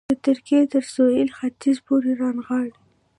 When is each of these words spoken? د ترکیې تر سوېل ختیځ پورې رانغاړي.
د 0.09 0.13
ترکیې 0.25 0.61
تر 0.73 0.83
سوېل 0.93 1.29
ختیځ 1.37 1.77
پورې 1.87 2.11
رانغاړي. 2.21 2.73